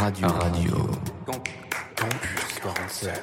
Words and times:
Radio. 0.00 0.28
Radio. 0.28 0.76
Campus 1.26 2.60
47. 2.62 3.20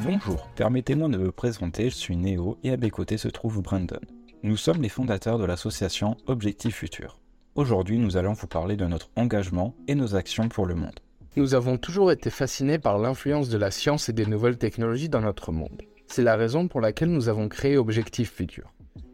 Bonjour, 0.00 0.46
permettez-moi 0.56 1.08
de 1.08 1.16
me 1.16 1.32
présenter, 1.32 1.88
je 1.88 1.94
suis 1.94 2.18
Néo 2.18 2.58
et 2.62 2.70
à 2.72 2.76
mes 2.76 2.90
côtés 2.90 3.16
se 3.16 3.28
trouve 3.28 3.62
Brandon. 3.62 3.98
Nous 4.42 4.58
sommes 4.58 4.82
les 4.82 4.90
fondateurs 4.90 5.38
de 5.38 5.46
l'association 5.46 6.18
Objectif 6.26 6.76
Futur. 6.76 7.18
Aujourd'hui, 7.54 7.98
nous 7.98 8.18
allons 8.18 8.34
vous 8.34 8.46
parler 8.46 8.76
de 8.76 8.84
notre 8.84 9.08
engagement 9.16 9.74
et 9.86 9.94
nos 9.94 10.14
actions 10.14 10.50
pour 10.50 10.66
le 10.66 10.74
monde. 10.74 11.00
Nous 11.36 11.54
avons 11.54 11.78
toujours 11.78 12.12
été 12.12 12.28
fascinés 12.28 12.78
par 12.78 12.98
l'influence 12.98 13.48
de 13.48 13.56
la 13.56 13.70
science 13.70 14.10
et 14.10 14.12
des 14.12 14.26
nouvelles 14.26 14.58
technologies 14.58 15.08
dans 15.08 15.22
notre 15.22 15.50
monde. 15.50 15.80
C'est 16.08 16.22
la 16.22 16.36
raison 16.36 16.68
pour 16.68 16.82
laquelle 16.82 17.10
nous 17.10 17.30
avons 17.30 17.48
créé 17.48 17.78
Objectif 17.78 18.32
Futur. 18.32 18.70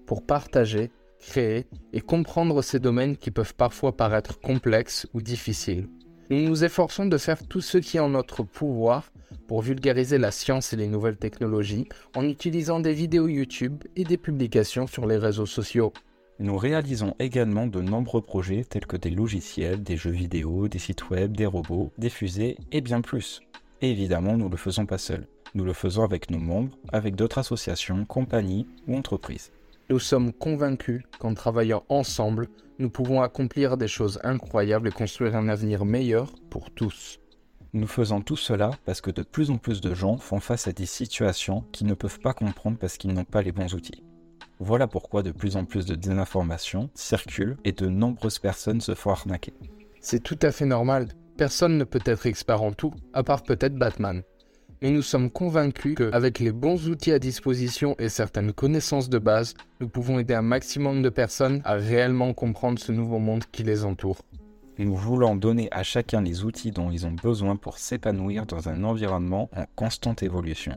Pour 0.06 0.24
partager, 0.24 0.90
créer 1.18 1.66
et 1.92 2.00
comprendre 2.00 2.62
ces 2.62 2.78
domaines 2.78 3.16
qui 3.16 3.30
peuvent 3.30 3.54
parfois 3.54 3.96
paraître 3.96 4.40
complexes 4.40 5.06
ou 5.14 5.22
difficiles. 5.22 5.88
Nous 6.30 6.40
nous 6.40 6.64
efforçons 6.64 7.06
de 7.06 7.18
faire 7.18 7.46
tout 7.46 7.60
ce 7.60 7.78
qui 7.78 7.98
est 7.98 8.00
en 8.00 8.08
notre 8.08 8.42
pouvoir 8.42 9.12
pour 9.46 9.62
vulgariser 9.62 10.18
la 10.18 10.30
science 10.30 10.72
et 10.72 10.76
les 10.76 10.88
nouvelles 10.88 11.16
technologies 11.16 11.86
en 12.16 12.26
utilisant 12.26 12.80
des 12.80 12.94
vidéos 12.94 13.28
YouTube 13.28 13.84
et 13.96 14.04
des 14.04 14.16
publications 14.16 14.86
sur 14.86 15.06
les 15.06 15.18
réseaux 15.18 15.46
sociaux. 15.46 15.92
Nous 16.40 16.56
réalisons 16.56 17.14
également 17.18 17.66
de 17.66 17.80
nombreux 17.80 18.22
projets 18.22 18.64
tels 18.64 18.86
que 18.86 18.96
des 18.96 19.10
logiciels, 19.10 19.82
des 19.82 19.96
jeux 19.96 20.10
vidéo, 20.10 20.66
des 20.66 20.78
sites 20.78 21.10
web, 21.10 21.36
des 21.36 21.46
robots, 21.46 21.92
des 21.98 22.08
fusées 22.08 22.56
et 22.72 22.80
bien 22.80 23.02
plus. 23.02 23.40
Et 23.82 23.90
évidemment, 23.90 24.36
nous 24.36 24.46
ne 24.46 24.50
le 24.50 24.56
faisons 24.56 24.86
pas 24.86 24.98
seuls. 24.98 25.26
Nous 25.54 25.64
le 25.64 25.72
faisons 25.72 26.02
avec 26.02 26.30
nos 26.30 26.38
membres, 26.38 26.76
avec 26.92 27.14
d'autres 27.14 27.38
associations, 27.38 28.04
compagnies 28.04 28.66
ou 28.88 28.96
entreprises. 28.96 29.52
Nous 29.90 29.98
sommes 29.98 30.32
convaincus 30.32 31.02
qu'en 31.18 31.34
travaillant 31.34 31.84
ensemble, 31.90 32.48
nous 32.78 32.88
pouvons 32.88 33.20
accomplir 33.20 33.76
des 33.76 33.86
choses 33.86 34.18
incroyables 34.24 34.88
et 34.88 34.92
construire 34.92 35.36
un 35.36 35.48
avenir 35.48 35.84
meilleur 35.84 36.32
pour 36.48 36.70
tous. 36.70 37.20
Nous 37.74 37.86
faisons 37.86 38.22
tout 38.22 38.36
cela 38.36 38.70
parce 38.86 39.02
que 39.02 39.10
de 39.10 39.22
plus 39.22 39.50
en 39.50 39.58
plus 39.58 39.82
de 39.82 39.94
gens 39.94 40.16
font 40.16 40.40
face 40.40 40.68
à 40.68 40.72
des 40.72 40.86
situations 40.86 41.64
qu'ils 41.72 41.86
ne 41.86 41.94
peuvent 41.94 42.20
pas 42.20 42.32
comprendre 42.32 42.78
parce 42.78 42.96
qu'ils 42.96 43.12
n'ont 43.12 43.24
pas 43.24 43.42
les 43.42 43.52
bons 43.52 43.74
outils. 43.74 44.02
Voilà 44.58 44.86
pourquoi 44.86 45.22
de 45.22 45.32
plus 45.32 45.56
en 45.56 45.64
plus 45.66 45.84
de 45.84 45.94
désinformations 45.94 46.88
circulent 46.94 47.58
et 47.64 47.72
de 47.72 47.86
nombreuses 47.86 48.38
personnes 48.38 48.80
se 48.80 48.94
font 48.94 49.10
arnaquer. 49.10 49.52
C'est 50.00 50.22
tout 50.22 50.38
à 50.42 50.50
fait 50.50 50.66
normal. 50.66 51.08
Personne 51.36 51.76
ne 51.76 51.84
peut 51.84 52.02
être 52.06 52.26
expert 52.26 52.62
en 52.62 52.72
tout, 52.72 52.94
à 53.12 53.22
part 53.22 53.42
peut-être 53.42 53.74
Batman. 53.74 54.22
Mais 54.84 54.90
nous 54.90 55.00
sommes 55.00 55.30
convaincus 55.30 55.94
qu'avec 55.94 56.40
les 56.40 56.52
bons 56.52 56.90
outils 56.90 57.12
à 57.12 57.18
disposition 57.18 57.96
et 57.98 58.10
certaines 58.10 58.52
connaissances 58.52 59.08
de 59.08 59.18
base, 59.18 59.54
nous 59.80 59.88
pouvons 59.88 60.18
aider 60.18 60.34
un 60.34 60.42
maximum 60.42 61.00
de 61.00 61.08
personnes 61.08 61.62
à 61.64 61.72
réellement 61.72 62.34
comprendre 62.34 62.78
ce 62.78 62.92
nouveau 62.92 63.18
monde 63.18 63.44
qui 63.50 63.62
les 63.62 63.86
entoure. 63.86 64.18
Nous 64.76 64.94
voulons 64.94 65.36
donner 65.36 65.68
à 65.70 65.84
chacun 65.84 66.20
les 66.20 66.44
outils 66.44 66.70
dont 66.70 66.90
ils 66.90 67.06
ont 67.06 67.12
besoin 67.12 67.56
pour 67.56 67.78
s'épanouir 67.78 68.44
dans 68.44 68.68
un 68.68 68.84
environnement 68.84 69.48
en 69.56 69.64
constante 69.74 70.22
évolution. 70.22 70.76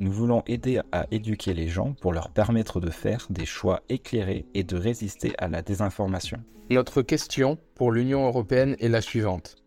Nous 0.00 0.10
voulons 0.10 0.42
aider 0.48 0.80
à 0.90 1.06
éduquer 1.12 1.54
les 1.54 1.68
gens 1.68 1.92
pour 2.00 2.12
leur 2.12 2.30
permettre 2.30 2.80
de 2.80 2.90
faire 2.90 3.28
des 3.30 3.46
choix 3.46 3.80
éclairés 3.88 4.44
et 4.54 4.64
de 4.64 4.76
résister 4.76 5.34
à 5.38 5.46
la 5.46 5.62
désinformation. 5.62 6.42
Notre 6.68 7.00
question 7.00 7.58
pour 7.76 7.92
l'Union 7.92 8.26
européenne 8.26 8.74
est 8.80 8.88
la 8.88 9.00
suivante. 9.00 9.65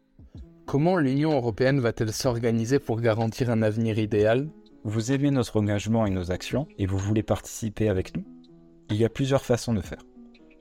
Comment 0.69 0.97
l'Union 0.97 1.31
européenne 1.31 1.79
va-t-elle 1.79 2.13
s'organiser 2.13 2.77
pour 2.77 3.01
garantir 3.01 3.49
un 3.49 3.63
avenir 3.63 3.97
idéal? 3.97 4.51
Vous 4.83 5.11
aimez 5.11 5.31
notre 5.31 5.59
engagement 5.59 6.05
et 6.05 6.11
nos 6.11 6.29
actions 6.29 6.67
et 6.77 6.85
vous 6.85 6.99
voulez 6.99 7.23
participer 7.23 7.89
avec 7.89 8.15
nous? 8.15 8.23
Il 8.91 8.97
y 8.97 9.03
a 9.03 9.09
plusieurs 9.09 9.43
façons 9.43 9.73
de 9.73 9.81
faire. 9.81 10.05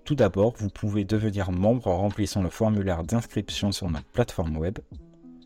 Tout 0.07 0.15
d'abord, 0.15 0.55
vous 0.57 0.71
pouvez 0.71 1.05
devenir 1.05 1.53
membre 1.53 1.89
en 1.89 1.99
remplissant 1.99 2.43
le 2.43 2.49
formulaire 2.49 3.05
d'inscription 3.05 3.71
sur 3.71 3.91
notre 3.91 4.07
plateforme 4.07 4.57
web 4.57 4.79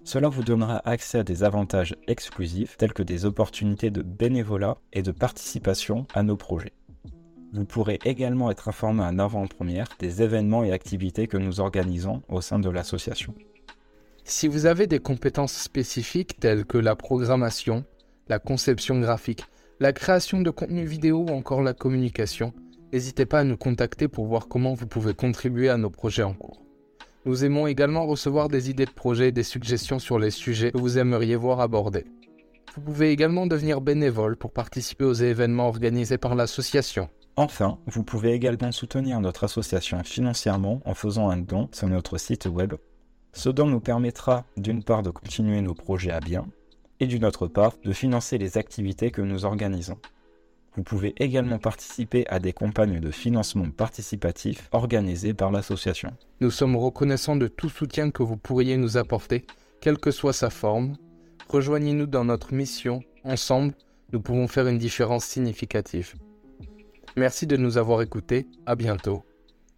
cela 0.04 0.28
vous 0.28 0.44
donnera 0.44 0.80
accès 0.88 1.18
à 1.18 1.24
des 1.24 1.42
avantages 1.42 1.96
exclusifs 2.06 2.76
tels 2.76 2.92
que 2.92 3.02
des 3.02 3.24
opportunités 3.24 3.90
de 3.90 4.02
bénévolat 4.02 4.78
et 4.92 5.02
de 5.02 5.12
participation 5.12 6.06
à 6.14 6.22
nos 6.22 6.36
projets. 6.36 6.72
Vous 7.52 7.64
pourrez 7.64 7.98
également 8.04 8.50
être 8.50 8.68
informé 8.68 9.02
en 9.02 9.18
avant-première 9.18 9.88
des 9.98 10.22
événements 10.22 10.64
et 10.64 10.72
activités 10.72 11.26
que 11.26 11.36
nous 11.36 11.60
organisons 11.60 12.22
au 12.28 12.40
sein 12.40 12.58
de 12.58 12.70
l'association. 12.70 13.34
Si 14.24 14.46
vous 14.46 14.66
avez 14.66 14.86
des 14.86 15.00
compétences 15.00 15.52
spécifiques 15.52 16.38
telles 16.38 16.64
que 16.64 16.78
la 16.78 16.94
programmation, 16.94 17.84
la 18.28 18.38
conception 18.38 19.00
graphique, 19.00 19.44
la 19.80 19.92
création 19.92 20.40
de 20.40 20.50
contenu 20.50 20.84
vidéo 20.84 21.26
ou 21.28 21.32
encore 21.32 21.60
la 21.60 21.74
communication, 21.74 22.52
n'hésitez 22.92 23.26
pas 23.26 23.40
à 23.40 23.44
nous 23.44 23.56
contacter 23.56 24.06
pour 24.06 24.26
voir 24.26 24.46
comment 24.46 24.74
vous 24.74 24.86
pouvez 24.86 25.12
contribuer 25.12 25.68
à 25.68 25.76
nos 25.76 25.90
projets 25.90 26.22
en 26.22 26.34
cours. 26.34 26.62
Nous 27.24 27.44
aimons 27.44 27.66
également 27.66 28.06
recevoir 28.06 28.48
des 28.48 28.70
idées 28.70 28.84
de 28.84 28.90
projets 28.90 29.28
et 29.28 29.32
des 29.32 29.42
suggestions 29.42 29.98
sur 29.98 30.18
les 30.18 30.30
sujets 30.30 30.70
que 30.70 30.78
vous 30.78 30.98
aimeriez 30.98 31.36
voir 31.36 31.60
abordés. 31.60 32.06
Vous 32.74 32.80
pouvez 32.80 33.10
également 33.10 33.46
devenir 33.46 33.80
bénévole 33.80 34.36
pour 34.36 34.52
participer 34.52 35.04
aux 35.04 35.12
événements 35.12 35.68
organisés 35.68 36.18
par 36.18 36.36
l'association. 36.36 37.08
Enfin, 37.36 37.78
vous 37.86 38.04
pouvez 38.04 38.32
également 38.32 38.72
soutenir 38.72 39.20
notre 39.20 39.44
association 39.44 40.02
financièrement 40.04 40.80
en 40.84 40.94
faisant 40.94 41.28
un 41.28 41.38
don 41.38 41.68
sur 41.72 41.88
notre 41.88 42.18
site 42.18 42.46
web. 42.46 42.74
Ce 43.32 43.48
don 43.48 43.66
nous 43.66 43.80
permettra 43.80 44.44
d'une 44.56 44.82
part 44.82 45.02
de 45.02 45.10
continuer 45.10 45.60
nos 45.62 45.74
projets 45.74 46.10
à 46.10 46.20
bien 46.20 46.46
et 47.00 47.06
d'une 47.06 47.24
autre 47.24 47.46
part 47.46 47.74
de 47.82 47.92
financer 47.92 48.38
les 48.38 48.58
activités 48.58 49.10
que 49.10 49.22
nous 49.22 49.44
organisons. 49.44 49.98
Vous 50.76 50.82
pouvez 50.82 51.14
également 51.16 51.58
participer 51.58 52.26
à 52.28 52.38
des 52.38 52.52
campagnes 52.52 53.00
de 53.00 53.10
financement 53.10 53.70
participatif 53.70 54.68
organisées 54.72 55.34
par 55.34 55.50
l'association. 55.50 56.12
Nous 56.40 56.50
sommes 56.50 56.76
reconnaissants 56.76 57.36
de 57.36 57.48
tout 57.48 57.68
soutien 57.68 58.10
que 58.10 58.22
vous 58.22 58.36
pourriez 58.36 58.76
nous 58.76 58.96
apporter, 58.96 59.46
quelle 59.80 59.98
que 59.98 60.10
soit 60.10 60.32
sa 60.32 60.48
forme. 60.48 60.96
Rejoignez-nous 61.48 62.06
dans 62.06 62.24
notre 62.24 62.54
mission. 62.54 63.02
Ensemble, 63.24 63.74
nous 64.12 64.20
pouvons 64.20 64.48
faire 64.48 64.66
une 64.66 64.78
différence 64.78 65.24
significative. 65.24 66.14
Merci 67.16 67.46
de 67.46 67.56
nous 67.56 67.76
avoir 67.76 68.00
écoutés. 68.00 68.46
À 68.64 68.74
bientôt. 68.74 69.24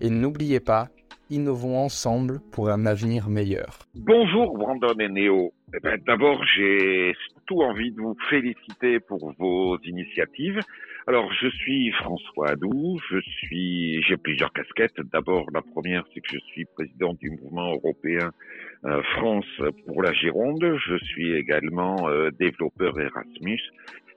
Et 0.00 0.10
n'oubliez 0.10 0.60
pas, 0.60 0.91
innovons 1.30 1.78
ensemble 1.78 2.40
pour 2.52 2.70
un 2.70 2.86
avenir 2.86 3.28
meilleur. 3.28 3.78
Bonjour 3.94 4.56
Brandon 4.56 4.94
et 4.98 5.08
Néo. 5.08 5.52
Eh 5.74 5.80
ben, 5.80 5.98
D'abord, 6.06 6.42
j'ai 6.56 7.14
tout 7.46 7.62
envie 7.62 7.90
de 7.90 8.00
vous 8.00 8.16
féliciter 8.30 9.00
pour 9.00 9.32
vos 9.38 9.78
initiatives. 9.84 10.60
Alors, 11.06 11.30
je 11.34 11.48
suis 11.48 11.90
François 11.92 12.50
Adou, 12.50 12.98
je 13.10 13.20
suis, 13.20 14.02
j'ai 14.04 14.16
plusieurs 14.16 14.52
casquettes. 14.52 15.00
D'abord, 15.12 15.46
la 15.52 15.60
première, 15.60 16.04
c'est 16.14 16.20
que 16.20 16.28
je 16.32 16.38
suis 16.38 16.64
président 16.64 17.12
du 17.14 17.30
mouvement 17.30 17.74
européen 17.74 18.30
euh, 18.84 19.02
France 19.16 19.60
pour 19.86 20.02
la 20.02 20.12
Gironde. 20.14 20.78
Je 20.86 20.96
suis 21.04 21.34
également 21.34 22.08
euh, 22.08 22.30
développeur 22.30 22.98
Erasmus 22.98 23.60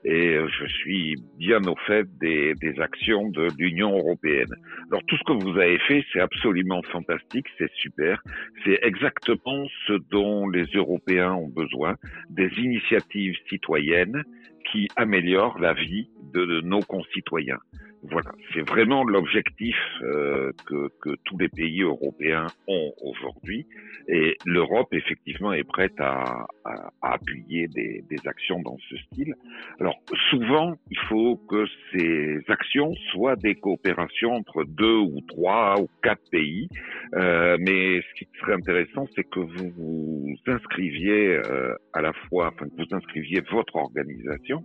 et 0.04 0.34
euh, 0.34 0.48
je 0.48 0.66
suis 0.66 1.16
bien 1.38 1.62
au 1.64 1.76
fait 1.86 2.06
des, 2.20 2.54
des 2.54 2.80
actions 2.80 3.28
de 3.28 3.50
l'Union 3.58 3.96
européenne. 3.96 4.52
Alors 4.90 5.02
tout 5.06 5.16
ce 5.16 5.24
que 5.24 5.32
vous 5.32 5.58
avez 5.58 5.78
fait, 5.80 6.04
c'est 6.12 6.20
absolument 6.20 6.82
fantastique, 6.82 7.46
c'est 7.58 7.70
super, 7.74 8.22
c'est 8.64 8.78
exactement 8.82 9.66
ce 9.86 9.94
dont 10.10 10.48
les 10.48 10.66
Européens 10.74 11.32
ont 11.32 11.48
besoin, 11.48 11.96
des 12.30 12.50
initiatives 12.58 13.36
citoyennes 13.48 14.22
qui 14.70 14.88
améliorent 14.96 15.58
la 15.58 15.74
vie 15.74 16.10
de, 16.34 16.44
de 16.44 16.60
nos 16.60 16.80
concitoyens. 16.80 17.58
Voilà, 18.04 18.30
c'est 18.54 18.66
vraiment 18.68 19.02
l'objectif 19.02 19.76
euh, 20.02 20.52
que, 20.66 20.88
que, 21.00 21.16
tous 21.24 21.36
les 21.38 21.48
pays 21.48 21.82
européens 21.82 22.46
ont 22.68 22.92
aujourd'hui. 23.02 23.66
Et 24.06 24.36
l'Europe, 24.44 24.88
effectivement, 24.92 25.52
est 25.52 25.64
prête 25.64 25.98
à, 25.98 26.46
à, 26.64 26.90
à 27.02 27.14
appuyer 27.14 27.66
des, 27.68 28.04
des, 28.08 28.28
actions 28.28 28.60
dans 28.62 28.76
ce 28.88 28.96
style. 28.98 29.34
Alors, 29.80 29.96
souvent, 30.30 30.74
il 30.90 30.98
faut 31.08 31.36
que 31.48 31.66
ces 31.92 32.38
actions 32.48 32.94
soient 33.10 33.36
des 33.36 33.56
coopérations 33.56 34.32
entre 34.32 34.64
deux 34.64 34.98
ou 34.98 35.20
trois 35.26 35.80
ou 35.80 35.88
quatre 36.02 36.22
pays. 36.30 36.68
Euh, 37.14 37.56
mais 37.60 38.00
ce 38.00 38.14
qui 38.18 38.28
serait 38.40 38.54
intéressant, 38.54 39.06
c'est 39.16 39.24
que 39.24 39.40
vous 39.40 39.70
vous 39.76 40.36
inscriviez 40.46 41.36
euh, 41.36 41.74
à 41.92 42.00
la 42.00 42.12
fois, 42.12 42.52
enfin, 42.54 42.66
que 42.66 42.76
vous 42.76 42.96
inscriviez 42.96 43.42
votre 43.50 43.76
organisation 43.76 44.64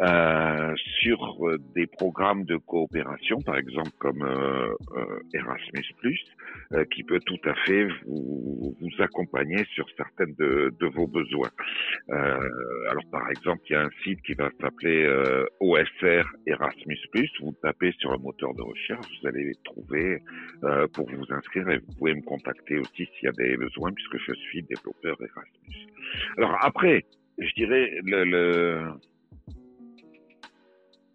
euh, 0.00 0.72
sur 1.00 1.40
des 1.74 1.86
programmes 1.86 2.44
de 2.44 2.56
coopération, 2.70 3.40
par 3.42 3.58
exemple 3.58 3.90
comme 3.98 4.22
euh, 4.22 4.72
euh, 4.96 5.20
Erasmus+, 5.34 5.84
euh, 6.72 6.84
qui 6.94 7.02
peut 7.02 7.18
tout 7.26 7.40
à 7.44 7.54
fait 7.66 7.88
vous, 8.06 8.76
vous 8.80 9.02
accompagner 9.02 9.64
sur 9.74 9.86
certaines 9.96 10.34
de, 10.34 10.72
de 10.78 10.86
vos 10.86 11.08
besoins. 11.08 11.50
alors 12.08 13.06
par 13.10 13.28
exemple, 13.30 13.62
il 13.68 13.72
y 13.72 13.76
a 13.76 13.82
un 13.82 13.90
site 14.04 14.22
qui 14.22 14.34
va 14.34 14.48
s'appeler 14.60 14.98
OSR 15.58 16.24
Erasmus+, 16.46 16.98
vous 17.40 17.54
tapez 17.60 17.92
sur 17.98 18.12
un 18.12 18.18
moteur 18.18 18.54
de 18.54 18.62
recherche, 18.62 19.06
vous 19.20 19.28
allez 19.28 19.44
les 19.44 19.58
trouver 19.64 20.22
pour 20.94 21.10
vous 21.10 21.26
inscrire 21.30 21.68
et 21.70 21.78
vous 21.78 21.92
pouvez 21.98 22.14
me 22.14 22.22
contacter 22.22 22.78
aussi 22.78 23.04
s'il 23.12 23.24
y 23.24 23.28
a 23.28 23.32
des 23.32 23.56
besoins 23.56 23.92
puisque 23.92 24.18
je 24.18 24.34
suis 24.34 24.62
développeur 24.62 25.16
Erasmus. 25.20 25.86
Alors 26.38 26.56
après, 26.60 27.04
je 27.38 27.52
dirais 27.54 27.90
le, 28.04 28.24
le, 28.24 28.84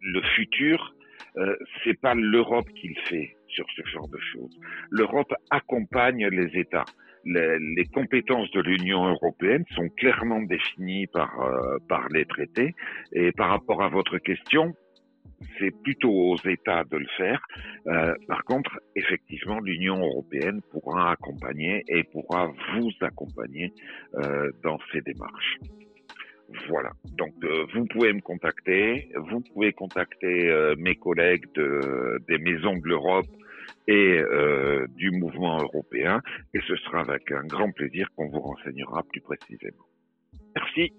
le 0.01 0.21
futur, 0.35 0.94
euh, 1.37 1.55
c'est 1.83 1.99
pas 1.99 2.13
l'Europe 2.15 2.67
qui 2.75 2.89
le 2.89 3.01
fait 3.09 3.35
sur 3.47 3.65
ce 3.75 3.85
genre 3.89 4.07
de 4.07 4.19
choses. 4.33 4.57
L'Europe 4.89 5.33
accompagne 5.49 6.27
les 6.27 6.59
États. 6.59 6.85
Les, 7.25 7.57
les 7.75 7.85
compétences 7.85 8.51
de 8.51 8.61
l'Union 8.61 9.05
européenne 9.07 9.63
sont 9.75 9.89
clairement 9.89 10.41
définies 10.41 11.07
par, 11.07 11.39
euh, 11.41 11.77
par 11.89 12.07
les 12.09 12.25
traités. 12.25 12.75
Et 13.13 13.31
par 13.31 13.49
rapport 13.49 13.81
à 13.81 13.89
votre 13.89 14.17
question, 14.19 14.73
c'est 15.59 15.71
plutôt 15.83 16.11
aux 16.11 16.37
États 16.47 16.83
de 16.83 16.97
le 16.97 17.07
faire. 17.17 17.41
Euh, 17.87 18.13
par 18.27 18.43
contre, 18.43 18.79
effectivement, 18.95 19.59
l'Union 19.59 19.99
européenne 19.99 20.61
pourra 20.71 21.11
accompagner 21.11 21.83
et 21.87 22.03
pourra 22.03 22.51
vous 22.73 22.91
accompagner 23.01 23.73
euh, 24.15 24.51
dans 24.63 24.79
ces 24.91 25.01
démarches. 25.01 25.59
Voilà. 26.69 26.91
Donc, 27.17 27.33
euh, 27.43 27.65
vous 27.73 27.85
pouvez 27.85 28.13
me 28.13 28.21
contacter. 28.21 29.09
Vous 29.15 29.41
pouvez 29.41 29.73
contacter 29.73 30.49
euh, 30.49 30.75
mes 30.77 30.95
collègues 30.95 31.45
de, 31.55 32.19
des 32.27 32.37
maisons 32.37 32.77
de 32.77 32.87
l'Europe 32.87 33.25
et 33.87 34.19
euh, 34.19 34.85
du 34.95 35.11
mouvement 35.11 35.61
européen. 35.61 36.21
Et 36.53 36.59
ce 36.67 36.75
sera 36.77 37.01
avec 37.01 37.31
un 37.31 37.45
grand 37.45 37.71
plaisir 37.71 38.07
qu'on 38.15 38.29
vous 38.29 38.41
renseignera 38.41 39.03
plus 39.03 39.21
précisément. 39.21 39.85
Merci. 40.55 40.93